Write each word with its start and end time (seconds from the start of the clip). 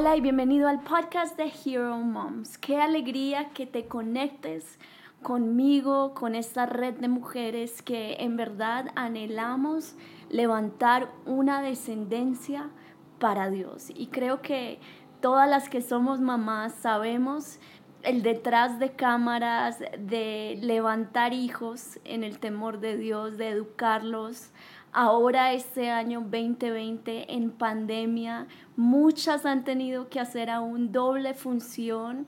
Hola 0.00 0.16
y 0.16 0.22
bienvenido 0.22 0.66
al 0.66 0.80
podcast 0.80 1.36
de 1.36 1.52
Hero 1.62 1.98
Moms. 1.98 2.56
Qué 2.56 2.80
alegría 2.80 3.50
que 3.50 3.66
te 3.66 3.86
conectes 3.86 4.78
conmigo, 5.20 6.14
con 6.14 6.34
esta 6.34 6.64
red 6.64 6.94
de 6.94 7.08
mujeres 7.08 7.82
que 7.82 8.14
en 8.20 8.34
verdad 8.34 8.92
anhelamos 8.94 9.96
levantar 10.30 11.12
una 11.26 11.60
descendencia 11.60 12.70
para 13.18 13.50
Dios. 13.50 13.92
Y 13.94 14.06
creo 14.06 14.40
que 14.40 14.80
todas 15.20 15.46
las 15.50 15.68
que 15.68 15.82
somos 15.82 16.18
mamás 16.18 16.72
sabemos 16.72 17.60
el 18.02 18.22
detrás 18.22 18.78
de 18.78 18.92
cámaras, 18.92 19.80
de 19.98 20.58
levantar 20.62 21.34
hijos 21.34 22.00
en 22.04 22.24
el 22.24 22.38
temor 22.38 22.80
de 22.80 22.96
Dios, 22.96 23.36
de 23.36 23.50
educarlos. 23.50 24.50
Ahora 24.92 25.52
este 25.52 25.90
año 25.90 26.20
2020 26.20 27.34
en 27.34 27.52
pandemia, 27.52 28.48
muchas 28.74 29.46
han 29.46 29.62
tenido 29.62 30.08
que 30.08 30.18
hacer 30.18 30.50
aún 30.50 30.90
doble 30.90 31.34
función. 31.34 32.26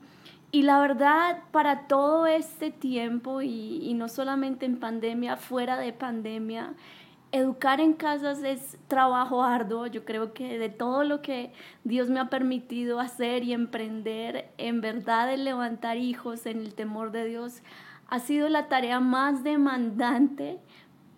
Y 0.51 0.61
la 0.61 0.79
verdad, 0.79 1.39
para 1.51 1.87
todo 1.87 2.25
este 2.25 2.71
tiempo, 2.71 3.41
y, 3.41 3.79
y 3.83 3.93
no 3.95 4.07
solamente 4.07 4.65
en 4.65 4.79
pandemia, 4.79 5.35
fuera 5.35 5.77
de 5.77 5.91
pandemia, 5.91 6.73
educar 7.33 7.81
en 7.81 7.93
casas 7.93 8.43
es 8.43 8.77
trabajo 8.87 9.43
arduo. 9.43 9.87
Yo 9.87 10.05
creo 10.05 10.33
que 10.33 10.57
de 10.57 10.69
todo 10.69 11.03
lo 11.03 11.21
que 11.21 11.51
Dios 11.83 12.09
me 12.09 12.21
ha 12.21 12.29
permitido 12.29 13.01
hacer 13.01 13.43
y 13.43 13.51
emprender, 13.51 14.53
en 14.57 14.79
verdad 14.79 15.33
el 15.33 15.43
levantar 15.43 15.97
hijos 15.97 16.45
en 16.45 16.59
el 16.59 16.75
temor 16.75 17.11
de 17.11 17.25
Dios 17.25 17.61
ha 18.13 18.19
sido 18.19 18.47
la 18.47 18.67
tarea 18.67 18.99
más 18.99 19.43
demandante, 19.43 20.59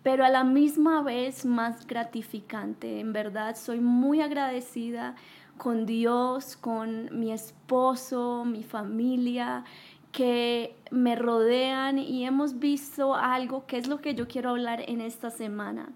pero 0.06 0.24
a 0.24 0.28
la 0.28 0.44
misma 0.44 1.02
vez 1.02 1.44
más 1.44 1.84
gratificante. 1.84 3.00
En 3.00 3.12
verdad 3.12 3.56
soy 3.56 3.80
muy 3.80 4.20
agradecida 4.20 5.16
con 5.58 5.84
Dios, 5.84 6.56
con 6.56 7.08
mi 7.10 7.32
esposo, 7.32 8.44
mi 8.44 8.62
familia 8.62 9.64
que 10.12 10.76
me 10.92 11.16
rodean 11.16 11.98
y 11.98 12.24
hemos 12.24 12.60
visto 12.60 13.16
algo 13.16 13.66
que 13.66 13.78
es 13.78 13.88
lo 13.88 14.00
que 14.00 14.14
yo 14.14 14.28
quiero 14.28 14.50
hablar 14.50 14.80
en 14.86 15.00
esta 15.00 15.30
semana. 15.30 15.88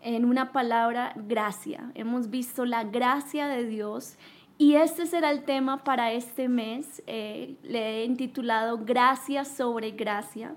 En 0.00 0.24
una 0.24 0.52
palabra, 0.52 1.12
gracia. 1.14 1.92
Hemos 1.94 2.30
visto 2.30 2.64
la 2.64 2.84
gracia 2.84 3.46
de 3.46 3.66
Dios 3.66 4.16
y 4.56 4.76
este 4.76 5.04
será 5.04 5.30
el 5.30 5.44
tema 5.44 5.84
para 5.84 6.12
este 6.12 6.48
mes. 6.48 7.02
Eh, 7.06 7.56
le 7.62 7.98
he 7.98 8.04
intitulado 8.06 8.78
Gracia 8.86 9.44
sobre 9.44 9.90
Gracia. 9.90 10.54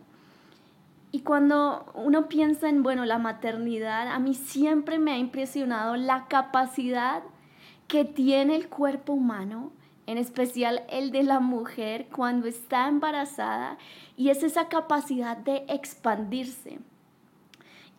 Y 1.16 1.20
cuando 1.20 1.86
uno 1.94 2.28
piensa 2.28 2.70
en, 2.70 2.82
bueno, 2.82 3.06
la 3.06 3.20
maternidad, 3.20 4.08
a 4.08 4.18
mí 4.18 4.34
siempre 4.34 4.98
me 4.98 5.12
ha 5.12 5.18
impresionado 5.20 5.96
la 5.96 6.28
capacidad 6.28 7.22
que 7.88 8.04
tiene 8.04 8.56
el 8.56 8.68
cuerpo 8.68 9.14
humano 9.14 9.72
en 10.08 10.18
especial 10.18 10.82
el 10.90 11.12
de 11.12 11.22
la 11.22 11.40
mujer 11.40 12.08
cuando 12.12 12.48
está 12.48 12.88
embarazada, 12.88 13.78
y 14.18 14.30
es 14.30 14.42
esa 14.42 14.70
capacidad 14.70 15.38
de 15.38 15.66
expandirse. 15.70 16.80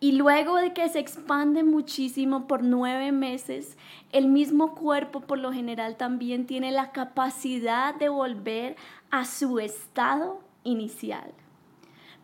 Y 0.00 0.12
luego 0.12 0.56
de 0.56 0.74
que 0.74 0.88
se 0.88 0.98
expande 0.98 1.62
muchísimo 1.62 2.48
por 2.48 2.64
nueve 2.64 3.12
meses, 3.12 3.78
el 4.10 4.26
mismo 4.26 4.74
cuerpo 4.74 5.20
por 5.20 5.38
lo 5.38 5.52
general 5.52 5.96
también 5.96 6.46
tiene 6.46 6.72
la 6.72 6.90
capacidad 6.90 7.94
de 7.94 8.08
volver 8.08 8.74
a 9.12 9.24
su 9.24 9.60
estado 9.60 10.40
inicial. 10.64 11.32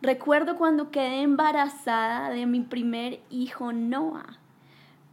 Recuerdo 0.01 0.55
cuando 0.55 0.89
quedé 0.89 1.21
embarazada 1.21 2.31
de 2.31 2.47
mi 2.47 2.61
primer 2.61 3.19
hijo 3.29 3.71
Noah. 3.71 4.39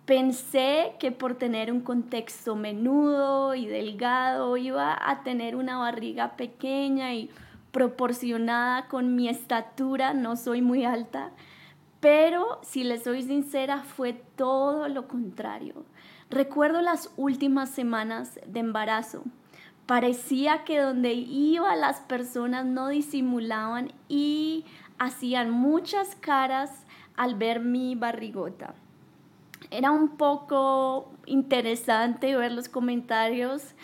Pensé 0.06 0.94
que 0.98 1.12
por 1.12 1.34
tener 1.34 1.70
un 1.70 1.82
contexto 1.82 2.56
menudo 2.56 3.54
y 3.54 3.66
delgado 3.66 4.56
iba 4.56 4.98
a 4.98 5.22
tener 5.22 5.56
una 5.56 5.76
barriga 5.76 6.36
pequeña 6.38 7.12
y 7.12 7.28
proporcionada 7.70 8.88
con 8.88 9.14
mi 9.14 9.28
estatura, 9.28 10.14
no 10.14 10.36
soy 10.36 10.62
muy 10.62 10.86
alta, 10.86 11.32
pero 12.00 12.58
si 12.62 12.82
le 12.82 12.98
soy 12.98 13.22
sincera 13.22 13.82
fue 13.82 14.14
todo 14.14 14.88
lo 14.88 15.06
contrario. 15.06 15.84
Recuerdo 16.30 16.80
las 16.80 17.12
últimas 17.18 17.68
semanas 17.68 18.40
de 18.46 18.60
embarazo. 18.60 19.22
Parecía 19.88 20.62
que 20.62 20.78
donde 20.78 21.14
iba 21.14 21.74
las 21.74 21.98
personas 21.98 22.64
no 22.64 22.86
disimulaban 22.86 23.90
y 24.08 24.64
hacían 25.00 25.50
muchas 25.50 26.14
caras 26.14 26.86
al 27.16 27.34
ver 27.34 27.58
mi 27.58 27.96
barrigota 27.96 28.76
era 29.70 29.90
un 29.90 30.16
poco 30.16 31.10
interesante 31.26 32.36
ver 32.36 32.52
los 32.52 32.68
comentarios. 32.68 33.74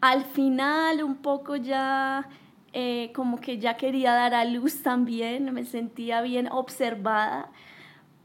Al 0.00 0.24
final 0.24 1.02
un 1.02 1.16
poco 1.16 1.56
ya 1.56 2.28
eh, 2.72 3.12
como 3.14 3.40
que 3.40 3.58
ya 3.58 3.76
quería 3.76 4.12
dar 4.12 4.34
a 4.34 4.44
luz 4.44 4.82
también, 4.82 5.52
me 5.52 5.64
sentía 5.64 6.22
bien 6.22 6.48
observada, 6.50 7.50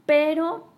pero 0.06 0.68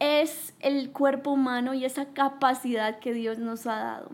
es 0.00 0.54
el 0.60 0.90
cuerpo 0.90 1.30
humano 1.30 1.74
y 1.74 1.84
esa 1.84 2.06
capacidad 2.06 2.98
que 2.98 3.12
Dios 3.12 3.38
nos 3.38 3.66
ha 3.66 3.76
dado. 3.76 4.10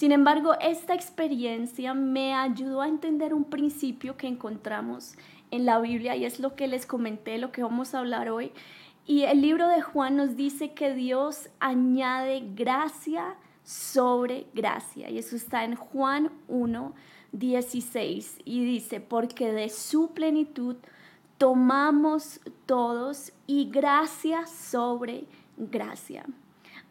Sin 0.00 0.12
embargo, 0.12 0.54
esta 0.62 0.94
experiencia 0.94 1.92
me 1.92 2.32
ayudó 2.32 2.80
a 2.80 2.88
entender 2.88 3.34
un 3.34 3.44
principio 3.44 4.16
que 4.16 4.28
encontramos 4.28 5.14
en 5.50 5.66
la 5.66 5.78
Biblia 5.78 6.16
y 6.16 6.24
es 6.24 6.40
lo 6.40 6.56
que 6.56 6.68
les 6.68 6.86
comenté, 6.86 7.36
lo 7.36 7.52
que 7.52 7.62
vamos 7.62 7.94
a 7.94 7.98
hablar 7.98 8.30
hoy, 8.30 8.50
y 9.06 9.24
el 9.24 9.42
libro 9.42 9.68
de 9.68 9.82
Juan 9.82 10.16
nos 10.16 10.36
dice 10.36 10.72
que 10.72 10.94
Dios 10.94 11.50
añade 11.58 12.42
gracia 12.54 13.36
sobre 13.62 14.46
gracia. 14.54 15.10
Y 15.10 15.18
eso 15.18 15.36
está 15.36 15.64
en 15.64 15.76
Juan 15.76 16.32
1, 16.48 16.94
16. 17.32 18.38
Y 18.46 18.64
dice, 18.64 19.02
porque 19.02 19.52
de 19.52 19.68
su 19.68 20.12
plenitud 20.14 20.76
tomamos 21.36 22.40
todos 22.64 23.34
y 23.46 23.68
gracia 23.68 24.46
sobre 24.46 25.26
gracia. 25.58 26.24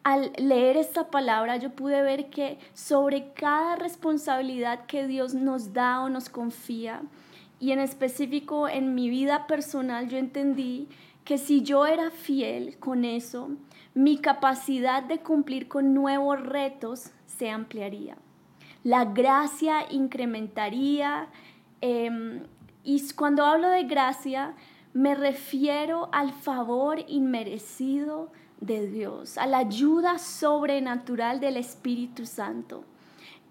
Al 0.02 0.32
leer 0.38 0.76
esta 0.76 1.10
palabra 1.10 1.56
yo 1.58 1.70
pude 1.70 2.02
ver 2.02 2.30
que 2.30 2.58
sobre 2.72 3.32
cada 3.32 3.76
responsabilidad 3.76 4.86
que 4.86 5.06
Dios 5.06 5.34
nos 5.34 5.72
da 5.72 6.00
o 6.02 6.08
nos 6.08 6.28
confía, 6.28 7.02
y 7.58 7.72
en 7.72 7.78
específico 7.78 8.68
en 8.68 8.94
mi 8.94 9.10
vida 9.10 9.46
personal 9.46 10.08
yo 10.08 10.16
entendí 10.16 10.88
que 11.24 11.36
si 11.36 11.62
yo 11.62 11.86
era 11.86 12.10
fiel 12.10 12.78
con 12.78 13.04
eso, 13.04 13.50
mi 13.94 14.18
capacidad 14.18 15.02
de 15.02 15.18
cumplir 15.18 15.68
con 15.68 15.92
nuevos 15.92 16.40
retos 16.40 17.10
se 17.26 17.50
ampliaría. 17.50 18.16
La 18.82 19.04
gracia 19.04 19.84
incrementaría. 19.90 21.28
Em, 21.82 22.42
y 22.82 23.02
cuando 23.12 23.44
hablo 23.44 23.68
de 23.68 23.84
gracia, 23.84 24.54
me 24.94 25.14
refiero 25.14 26.08
al 26.12 26.32
favor 26.32 27.04
inmerecido 27.06 28.32
de 28.60 28.86
Dios, 28.86 29.38
a 29.38 29.46
la 29.46 29.58
ayuda 29.58 30.18
sobrenatural 30.18 31.40
del 31.40 31.56
Espíritu 31.56 32.26
Santo. 32.26 32.84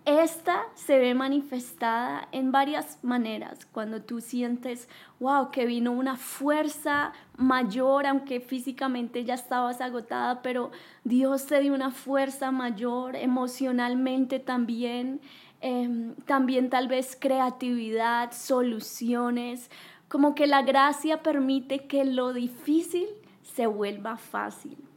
Esta 0.06 0.64
se 0.74 0.98
ve 0.98 1.14
manifestada 1.14 2.30
en 2.32 2.52
varias 2.52 2.98
maneras, 3.04 3.68
cuando 3.72 4.02
tú 4.02 4.22
sientes, 4.22 4.88
wow, 5.20 5.52
que 5.52 5.66
vino 5.66 5.92
una 5.92 6.16
fuerza 6.16 7.14
mayor, 7.38 8.08
aunque 8.08 8.40
físicamente 8.40 9.24
ya 9.24 9.36
estabas 9.36 9.82
agotada, 9.82 10.42
pero 10.42 10.72
Dios 11.04 11.46
te 11.46 11.60
dio 11.60 11.76
una 11.76 11.92
fuerza 11.92 12.50
mayor, 12.50 13.16
emocionalmente 13.16 14.40
también, 14.40 15.22
em, 15.62 16.16
también 16.26 16.72
tal 16.72 16.88
vez 16.88 17.16
creatividad, 17.20 18.32
soluciones, 18.32 19.70
como 20.08 20.34
que 20.34 20.48
la 20.48 20.64
gracia 20.64 21.22
permite 21.22 21.86
que 21.86 22.04
lo 22.04 22.34
difícil 22.34 23.08
se 23.44 23.68
vuelva 23.68 24.18
fácil. 24.18 24.89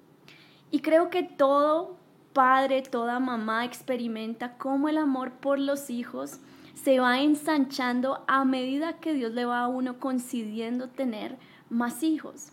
Y 0.72 0.80
creo 0.80 1.10
que 1.10 1.22
todo 1.22 1.96
padre, 2.32 2.80
toda 2.80 3.20
mamá 3.20 3.66
experimenta 3.66 4.56
cómo 4.56 4.88
el 4.88 4.96
amor 4.96 5.32
por 5.32 5.58
los 5.58 5.90
hijos 5.90 6.40
se 6.74 6.98
va 6.98 7.20
ensanchando 7.20 8.24
a 8.26 8.46
medida 8.46 8.94
que 8.94 9.12
Dios 9.12 9.32
le 9.32 9.44
va 9.44 9.60
a 9.60 9.68
uno 9.68 10.00
concediendo 10.00 10.88
tener 10.88 11.36
más 11.68 12.02
hijos. 12.02 12.52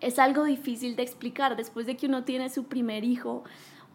Es 0.00 0.18
algo 0.18 0.42
difícil 0.42 0.96
de 0.96 1.04
explicar. 1.04 1.56
Después 1.56 1.86
de 1.86 1.96
que 1.96 2.06
uno 2.06 2.24
tiene 2.24 2.50
su 2.50 2.64
primer 2.64 3.04
hijo, 3.04 3.44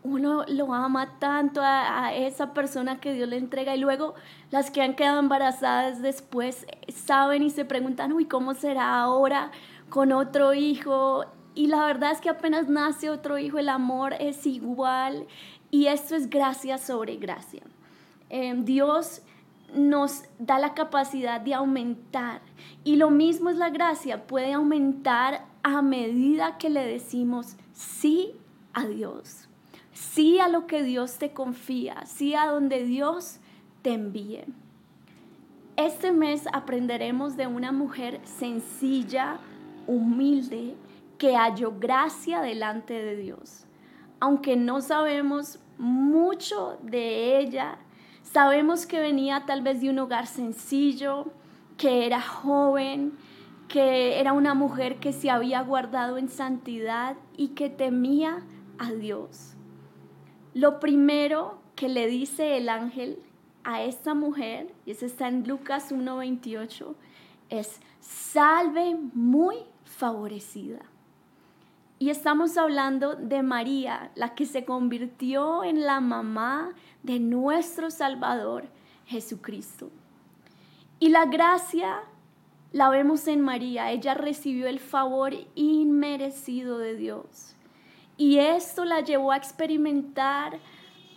uno 0.04 0.46
lo 0.48 0.74
ama 0.74 1.20
tanto 1.20 1.60
a, 1.62 2.14
esa 2.16 2.54
persona 2.54 3.02
que 3.02 3.14
Dios 3.14 3.28
le 3.28 3.36
entrega 3.36 3.76
y 3.76 3.80
luego 3.80 4.16
las 4.52 4.72
que 4.72 4.82
han 4.82 4.96
quedado 4.96 5.20
embarazadas 5.20 6.02
después 6.02 6.66
saben 6.94 7.44
y 7.44 7.50
se 7.50 7.66
preguntan, 7.66 8.14
uy, 8.14 8.24
¿cómo 8.24 8.54
será 8.54 8.98
ahora 9.00 9.52
con 9.90 10.14
otro 10.14 10.54
hijo? 10.54 11.26
Y 11.58 11.66
la 11.66 11.88
verdad 11.88 12.12
es 12.12 12.22
que 12.22 12.30
apenas 12.30 12.70
nace 12.70 13.10
otro 13.10 13.40
hijo, 13.40 13.58
el 13.58 13.70
amor 13.70 14.14
es 14.20 14.46
igual 14.46 15.26
y 15.72 15.88
esto 15.88 16.16
es 16.16 16.30
gracia 16.30 16.78
sobre 16.78 17.16
gracia. 17.16 17.64
Em, 18.30 18.64
Dios 18.64 19.24
nos 19.74 20.26
da 20.38 20.60
la 20.60 20.76
capacidad 20.76 21.42
de 21.42 21.56
aumentar 21.56 22.42
y 22.84 22.98
lo 22.98 23.10
mismo 23.10 23.50
es 23.50 23.58
la 23.58 23.72
gracia, 23.72 24.28
puede 24.28 24.54
aumentar 24.54 25.46
a 25.64 25.82
medida 25.82 26.60
que 26.60 26.70
le 26.70 26.86
decimos 26.86 27.56
sí 27.74 28.34
a 28.74 28.86
Dios. 28.86 29.46
sí 29.94 30.40
a 30.40 30.48
lo 30.48 30.68
que 30.68 30.84
Dios 30.84 31.18
te 31.18 31.32
confía, 31.32 32.06
sí 32.06 32.36
a 32.36 32.46
donde 32.46 32.86
Dios 32.86 33.40
te 33.82 33.94
envíe. 33.94 34.46
Este 35.76 36.12
mes 36.12 36.46
aprenderemos 36.54 37.36
de 37.36 37.48
una 37.48 37.72
mujer 37.72 38.22
sencilla, 38.24 39.40
humilde, 39.88 40.76
que 41.18 41.36
halló 41.36 41.74
gracia 41.80 42.42
delante 42.42 42.94
de 42.94 43.16
Dios. 43.16 43.66
Aunque 44.20 44.56
no 44.56 44.82
sabemos 44.82 45.60
mucho 45.78 46.78
de 46.82 47.40
ella, 47.40 47.78
sabemos 48.24 48.86
que 48.86 49.00
venía 49.00 49.46
tal 49.46 49.62
vez 49.62 49.82
de 49.82 49.90
un 49.90 50.00
hogar 50.00 50.28
sencillo, 50.28 51.32
que 51.78 52.06
era 52.06 52.22
joven, 52.22 53.18
que 53.68 54.20
era 54.20 54.34
una 54.34 54.54
mujer 54.54 55.00
que 55.00 55.14
se 55.14 55.30
había 55.30 55.62
guardado 55.62 56.18
en 56.18 56.30
santidad 56.30 57.18
y 57.36 57.50
que 57.50 57.70
temía 57.70 58.44
a 58.80 58.92
Dios. 58.92 59.56
Lo 60.54 60.80
primero 60.80 61.60
que 61.76 61.90
le 61.90 62.08
dice 62.08 62.58
el 62.58 62.70
ángel 62.70 63.20
a 63.64 63.84
esta 63.84 64.14
mujer, 64.14 64.74
y 64.86 64.92
eso 64.92 65.06
está 65.06 65.28
en 65.28 65.48
Lucas 65.48 65.92
1.28, 65.92 66.96
es, 67.50 67.80
salve 68.00 68.96
muy 69.14 69.58
favorecida. 69.84 70.80
Y 72.00 72.12
estamos 72.12 72.58
hablando 72.58 73.16
de 73.16 73.42
María, 73.42 74.12
la 74.16 74.36
que 74.36 74.46
se 74.46 74.66
convirtió 74.66 75.64
en 75.64 75.86
la 75.86 76.00
mamá 76.00 76.76
de 77.02 77.20
nuestro 77.20 77.90
Salvador 77.90 78.66
Jesucristo. 79.08 79.90
Y 81.00 81.10
la 81.10 81.26
gracia 81.26 82.02
la 82.72 82.90
vemos 82.90 83.28
en 83.28 83.42
María. 83.42 83.92
Ella 83.92 84.14
recibió 84.14 84.68
el 84.68 84.80
favor 84.80 85.34
inmerecido 85.56 86.78
de 86.78 86.96
Dios. 86.96 87.56
Y 88.16 88.38
esto 88.38 88.86
la 88.86 89.02
llevó 89.02 89.32
a 89.32 89.38
experimentar 89.38 90.60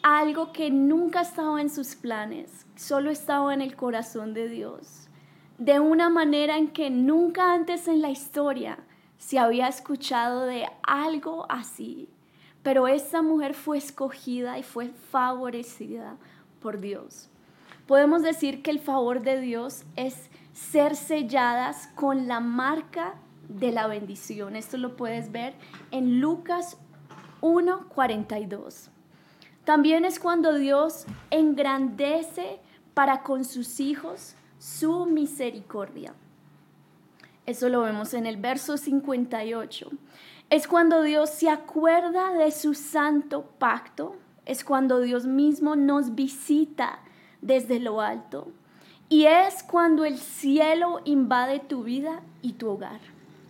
algo 0.02 0.52
que 0.52 0.70
nunca 0.70 1.20
estaba 1.22 1.60
en 1.60 1.68
sus 1.68 1.94
planes, 1.94 2.66
solo 2.74 3.10
estaba 3.10 3.52
en 3.52 3.60
el 3.60 3.76
corazón 3.76 4.32
de 4.32 4.48
Dios. 4.48 5.08
De 5.58 5.78
una 5.78 6.08
manera 6.08 6.56
en 6.56 6.68
que 6.68 6.88
nunca 6.88 7.52
antes 7.52 7.86
en 7.86 8.00
la 8.00 8.10
historia 8.10 8.78
si 9.20 9.36
había 9.36 9.68
escuchado 9.68 10.46
de 10.46 10.66
algo 10.82 11.44
así, 11.50 12.08
pero 12.62 12.88
esta 12.88 13.20
mujer 13.20 13.52
fue 13.52 13.76
escogida 13.76 14.58
y 14.58 14.62
fue 14.62 14.88
favorecida 14.88 16.16
por 16.60 16.80
Dios. 16.80 17.28
Podemos 17.86 18.22
decir 18.22 18.62
que 18.62 18.70
el 18.70 18.78
favor 18.78 19.20
de 19.20 19.38
Dios 19.38 19.84
es 19.94 20.30
ser 20.54 20.96
selladas 20.96 21.88
con 21.94 22.28
la 22.28 22.40
marca 22.40 23.14
de 23.48 23.72
la 23.72 23.86
bendición. 23.86 24.56
Esto 24.56 24.78
lo 24.78 24.96
puedes 24.96 25.30
ver 25.30 25.54
en 25.90 26.20
Lucas 26.20 26.78
1:42. 27.42 28.88
También 29.64 30.06
es 30.06 30.18
cuando 30.18 30.54
Dios 30.54 31.04
engrandece 31.30 32.58
para 32.94 33.22
con 33.22 33.44
sus 33.44 33.80
hijos 33.80 34.34
su 34.58 35.04
misericordia. 35.04 36.14
Eso 37.50 37.68
lo 37.68 37.82
vemos 37.82 38.14
en 38.14 38.26
el 38.26 38.36
verso 38.36 38.76
58. 38.76 39.90
Es 40.50 40.68
cuando 40.68 41.02
Dios 41.02 41.30
se 41.30 41.50
acuerda 41.50 42.32
de 42.34 42.52
su 42.52 42.74
santo 42.74 43.42
pacto. 43.58 44.14
Es 44.46 44.62
cuando 44.62 45.00
Dios 45.00 45.26
mismo 45.26 45.74
nos 45.74 46.14
visita 46.14 47.00
desde 47.42 47.80
lo 47.80 48.02
alto. 48.02 48.52
Y 49.08 49.24
es 49.24 49.64
cuando 49.64 50.04
el 50.04 50.18
cielo 50.18 51.00
invade 51.04 51.58
tu 51.58 51.82
vida 51.82 52.20
y 52.40 52.52
tu 52.52 52.68
hogar. 52.68 53.00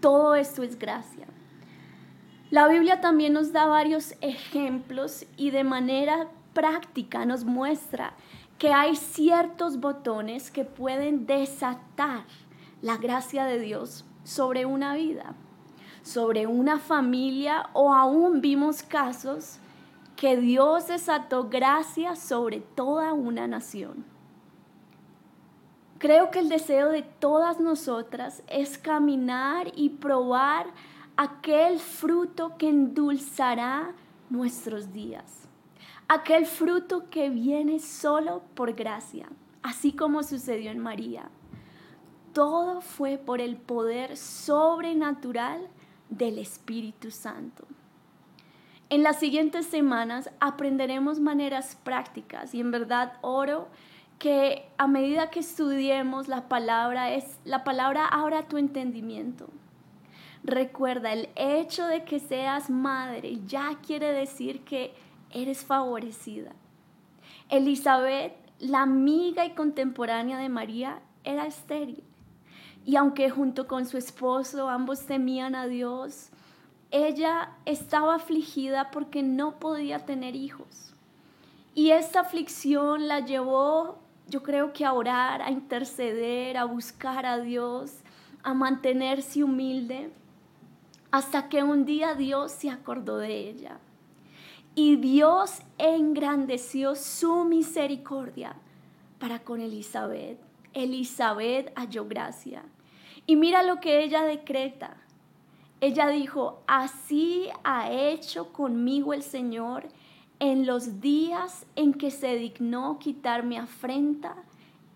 Todo 0.00 0.34
esto 0.34 0.62
es 0.62 0.78
gracia. 0.78 1.26
La 2.50 2.68
Biblia 2.68 3.02
también 3.02 3.34
nos 3.34 3.52
da 3.52 3.66
varios 3.66 4.14
ejemplos 4.22 5.26
y 5.36 5.50
de 5.50 5.62
manera 5.62 6.26
práctica 6.54 7.26
nos 7.26 7.44
muestra 7.44 8.14
que 8.56 8.72
hay 8.72 8.96
ciertos 8.96 9.78
botones 9.78 10.50
que 10.50 10.64
pueden 10.64 11.26
desatar 11.26 12.24
la 12.82 12.96
gracia 12.96 13.44
de 13.44 13.58
Dios 13.58 14.04
sobre 14.24 14.64
una 14.64 14.94
vida, 14.94 15.34
sobre 16.02 16.46
una 16.46 16.78
familia 16.78 17.68
o 17.72 17.92
aún 17.92 18.40
vimos 18.40 18.82
casos 18.82 19.58
que 20.16 20.36
Dios 20.36 20.88
desató 20.88 21.48
gracia 21.48 22.16
sobre 22.16 22.60
toda 22.60 23.12
una 23.12 23.46
nación. 23.46 24.04
Creo 25.98 26.30
que 26.30 26.38
el 26.38 26.48
deseo 26.48 26.88
de 26.88 27.02
todas 27.02 27.60
nosotras 27.60 28.42
es 28.48 28.78
caminar 28.78 29.70
y 29.74 29.90
probar 29.90 30.66
aquel 31.16 31.78
fruto 31.78 32.56
que 32.56 32.70
endulzará 32.70 33.92
nuestros 34.30 34.94
días, 34.94 35.46
aquel 36.08 36.46
fruto 36.46 37.10
que 37.10 37.28
viene 37.28 37.78
solo 37.80 38.42
por 38.54 38.72
gracia, 38.72 39.28
así 39.62 39.92
como 39.92 40.22
sucedió 40.22 40.70
en 40.70 40.78
María 40.78 41.30
todo 42.32 42.80
fue 42.80 43.18
por 43.18 43.40
el 43.40 43.56
poder 43.56 44.16
sobrenatural 44.16 45.68
del 46.08 46.38
Espíritu 46.38 47.10
Santo. 47.10 47.66
En 48.88 49.04
las 49.04 49.20
siguientes 49.20 49.66
semanas 49.66 50.30
aprenderemos 50.40 51.20
maneras 51.20 51.78
prácticas 51.84 52.54
y 52.54 52.60
en 52.60 52.72
verdad 52.72 53.12
oro 53.20 53.68
que 54.18 54.68
a 54.78 54.86
medida 54.86 55.30
que 55.30 55.40
estudiemos 55.40 56.28
la 56.28 56.48
palabra 56.48 57.12
es 57.12 57.38
la 57.44 57.62
palabra 57.64 58.06
abra 58.06 58.48
tu 58.48 58.58
entendimiento. 58.58 59.48
Recuerda, 60.42 61.12
el 61.12 61.28
hecho 61.36 61.86
de 61.86 62.04
que 62.04 62.18
seas 62.18 62.68
madre 62.68 63.38
ya 63.46 63.78
quiere 63.86 64.12
decir 64.12 64.64
que 64.64 64.92
eres 65.30 65.64
favorecida. 65.64 66.52
Elizabeth, 67.48 68.34
la 68.58 68.82
amiga 68.82 69.44
y 69.44 69.50
contemporánea 69.50 70.38
de 70.38 70.48
María, 70.48 71.00
era 71.24 71.46
estéril. 71.46 72.02
Y 72.84 72.96
aunque 72.96 73.30
junto 73.30 73.66
con 73.66 73.86
su 73.86 73.98
esposo 73.98 74.68
ambos 74.68 75.06
temían 75.06 75.54
a 75.54 75.66
Dios, 75.66 76.30
ella 76.90 77.52
estaba 77.66 78.16
afligida 78.16 78.90
porque 78.90 79.22
no 79.22 79.58
podía 79.58 80.00
tener 80.06 80.34
hijos. 80.34 80.94
Y 81.74 81.90
esta 81.90 82.20
aflicción 82.20 83.06
la 83.06 83.20
llevó, 83.20 83.98
yo 84.28 84.42
creo 84.42 84.72
que 84.72 84.84
a 84.84 84.92
orar, 84.92 85.40
a 85.42 85.50
interceder, 85.50 86.56
a 86.56 86.64
buscar 86.64 87.26
a 87.26 87.38
Dios, 87.38 87.92
a 88.42 88.54
mantenerse 88.54 89.44
humilde, 89.44 90.10
hasta 91.10 91.48
que 91.48 91.62
un 91.62 91.84
día 91.84 92.14
Dios 92.14 92.52
se 92.52 92.70
acordó 92.70 93.18
de 93.18 93.50
ella. 93.50 93.78
Y 94.74 94.96
Dios 94.96 95.60
engrandeció 95.78 96.94
su 96.94 97.44
misericordia 97.44 98.56
para 99.18 99.40
con 99.40 99.60
Elizabeth 99.60 100.49
Elizabeth 100.72 101.72
halló 101.76 102.06
gracia. 102.06 102.62
Y 103.26 103.36
mira 103.36 103.62
lo 103.62 103.80
que 103.80 104.02
ella 104.02 104.22
decreta. 104.22 104.96
Ella 105.80 106.08
dijo, 106.08 106.62
así 106.66 107.48
ha 107.64 107.90
hecho 107.90 108.52
conmigo 108.52 109.14
el 109.14 109.22
Señor 109.22 109.88
en 110.38 110.66
los 110.66 111.00
días 111.00 111.66
en 111.76 111.94
que 111.94 112.10
se 112.10 112.36
dignó 112.36 112.98
quitar 112.98 113.44
mi 113.44 113.56
afrenta 113.56 114.36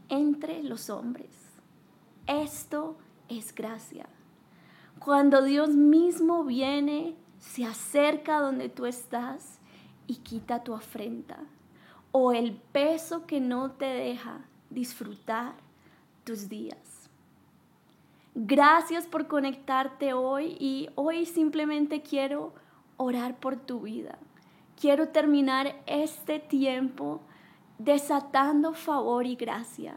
entre 0.09 0.63
los 0.63 0.91
hombres. 0.91 1.31
Esto 2.27 2.97
es 3.29 3.55
gracia. 3.55 4.07
Cuando 4.99 5.43
Dios 5.43 5.71
mismo 5.71 6.45
viene, 6.45 7.15
se 7.39 7.65
acerca 7.65 8.41
donde 8.41 8.69
tú 8.69 8.87
estás 8.87 9.59
y 10.07 10.17
quita 10.17 10.63
tu 10.63 10.75
afrenta 10.75 11.41
o 12.13 12.33
el 12.33 12.53
peso 12.53 13.27
que 13.27 13.41
no 13.41 13.73
te 13.73 13.87
deja 13.87 14.45
disfrutar 14.71 15.64
tus 16.25 16.49
días. 16.49 17.11
Gracias 18.35 19.07
por 19.07 19.29
conectarte 19.29 20.13
hoy 20.13 20.57
y 20.59 20.89
hoy 20.97 21.25
simplemente 21.25 22.03
quiero 22.03 22.53
orar 22.97 23.39
por 23.39 23.57
tu 23.57 23.81
vida. 23.81 24.19
Quiero 24.81 25.09
terminar 25.11 25.81
este 25.87 26.41
tiempo 26.41 27.21
desatando 27.79 28.73
favor 28.73 29.27
y 29.27 29.37
gracia. 29.37 29.97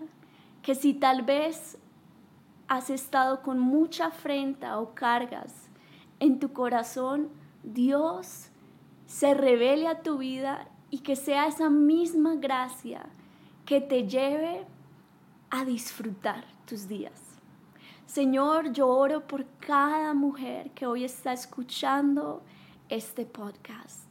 Que 0.62 0.76
si 0.76 0.94
tal 0.94 1.24
vez 1.24 1.80
has 2.68 2.90
estado 2.90 3.42
con 3.42 3.60
mucha 3.60 4.08
afrenta 4.08 4.80
o 4.80 4.94
cargas 4.94 5.70
en 6.20 6.40
tu 6.40 6.54
corazón, 6.54 7.30
Dios 7.64 8.50
se 9.08 9.34
revele 9.34 9.88
a 9.88 10.04
tu 10.04 10.18
vida 10.18 10.68
y 10.90 11.00
que 11.00 11.16
sea 11.16 11.48
esa 11.48 11.70
misma 11.70 12.36
gracia 12.36 13.08
que 13.66 13.82
te 13.82 14.08
lleve 14.08 14.66
a 15.50 15.66
disfrutar 15.66 16.46
tus 16.66 16.88
días. 16.88 17.22
Señor, 18.06 18.72
yo 18.72 18.88
oro 18.88 19.28
por 19.28 19.46
cada 19.60 20.14
mujer 20.14 20.72
que 20.72 20.86
hoy 20.86 21.04
está 21.04 21.34
escuchando 21.34 22.42
este 22.90 23.26
podcast. 23.26 24.06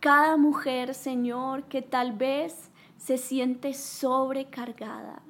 Cada 0.00 0.36
mujer, 0.36 0.94
Señor, 0.94 1.64
que 1.64 1.82
tal 1.82 2.12
vez 2.12 2.70
se 2.96 3.18
siente 3.18 3.74
sobrecargada 3.74 5.22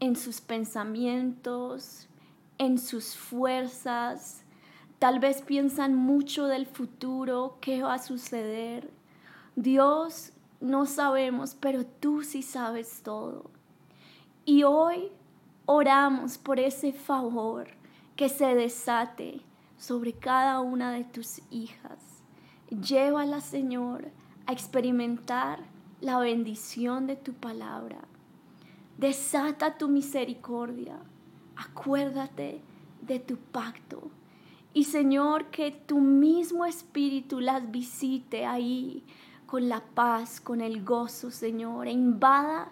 en 0.00 0.16
sus 0.16 0.40
pensamientos, 0.40 2.08
en 2.58 2.78
sus 2.78 3.16
fuerzas, 3.16 4.42
tal 4.98 5.18
vez 5.20 5.42
piensan 5.42 5.94
mucho 5.94 6.46
del 6.46 6.66
futuro, 6.66 7.58
qué 7.60 7.82
va 7.82 7.94
a 7.94 7.98
suceder. 7.98 8.90
Dios, 9.56 10.32
no 10.60 10.86
sabemos, 10.86 11.54
pero 11.54 11.84
tú 11.84 12.22
sí 12.22 12.42
sabes 12.42 13.02
todo. 13.02 13.55
Y 14.48 14.62
hoy 14.62 15.10
oramos 15.66 16.38
por 16.38 16.60
ese 16.60 16.92
favor 16.92 17.66
que 18.14 18.28
se 18.28 18.54
desate 18.54 19.40
sobre 19.76 20.12
cada 20.12 20.60
una 20.60 20.92
de 20.92 21.02
tus 21.02 21.40
hijas. 21.50 22.22
Llévala, 22.70 23.40
Señor, 23.40 24.12
a 24.46 24.52
experimentar 24.52 25.64
la 26.00 26.20
bendición 26.20 27.08
de 27.08 27.16
tu 27.16 27.32
palabra. 27.32 27.98
Desata 28.96 29.76
tu 29.78 29.88
misericordia. 29.88 30.96
Acuérdate 31.56 32.60
de 33.02 33.18
tu 33.18 33.38
pacto. 33.38 34.12
Y 34.72 34.84
Señor, 34.84 35.46
que 35.46 35.72
tu 35.72 35.98
mismo 35.98 36.64
espíritu 36.64 37.40
las 37.40 37.68
visite 37.72 38.46
ahí 38.46 39.02
con 39.46 39.68
la 39.68 39.80
paz, 39.80 40.40
con 40.40 40.60
el 40.60 40.84
gozo, 40.84 41.32
Señor, 41.32 41.88
e 41.88 41.90
invada 41.90 42.70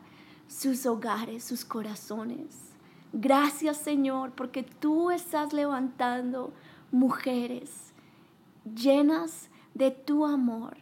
sus 0.48 0.86
hogares, 0.86 1.44
sus 1.44 1.64
corazones. 1.64 2.72
Gracias, 3.12 3.76
Señor, 3.76 4.32
porque 4.32 4.62
tú 4.62 5.10
estás 5.10 5.52
levantando 5.52 6.52
mujeres 6.90 7.92
llenas 8.64 9.48
de 9.74 9.90
tu 9.90 10.24
amor 10.24 10.76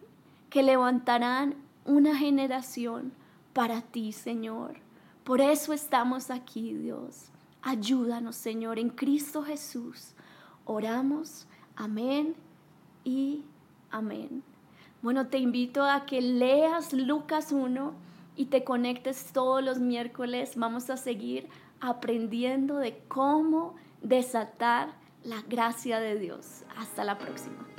que 0.50 0.62
levantarán 0.62 1.54
una 1.84 2.16
generación 2.16 3.12
para 3.52 3.80
ti, 3.82 4.12
Señor. 4.12 4.76
Por 5.24 5.40
eso 5.40 5.72
estamos 5.72 6.30
aquí, 6.30 6.74
Dios. 6.74 7.30
Ayúdanos, 7.62 8.36
Señor, 8.36 8.78
en 8.78 8.90
Cristo 8.90 9.42
Jesús. 9.42 10.14
Oramos. 10.64 11.46
Amén 11.76 12.34
y 13.04 13.44
amén. 13.90 14.42
Bueno, 15.00 15.26
te 15.26 15.38
invito 15.38 15.84
a 15.84 16.06
que 16.06 16.20
leas 16.20 16.92
Lucas 16.92 17.52
1 17.52 17.92
y 18.36 18.46
te 18.46 18.64
conectes 18.64 19.32
todos 19.32 19.62
los 19.62 19.78
miércoles. 19.78 20.52
Vamos 20.56 20.90
a 20.90 20.96
seguir 20.96 21.48
aprendiendo 21.80 22.78
de 22.78 22.98
cómo 23.08 23.74
desatar 24.02 24.94
la 25.24 25.42
gracia 25.42 26.00
de 26.00 26.18
Dios. 26.18 26.64
Hasta 26.76 27.04
la 27.04 27.18
próxima. 27.18 27.71